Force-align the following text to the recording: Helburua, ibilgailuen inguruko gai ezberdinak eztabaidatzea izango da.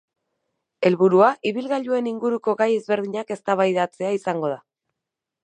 Helburua, 0.87 1.27
ibilgailuen 1.49 2.09
inguruko 2.13 2.57
gai 2.63 2.69
ezberdinak 2.79 3.35
eztabaidatzea 3.37 4.13
izango 4.19 4.53
da. 4.57 4.59